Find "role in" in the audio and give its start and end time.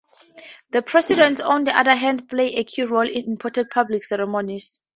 2.85-3.25